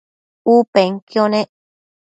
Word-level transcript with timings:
U 0.53 0.55
penquio 0.77 1.27
nec 1.35 1.49